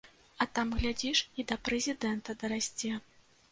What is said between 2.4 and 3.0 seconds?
дарасце.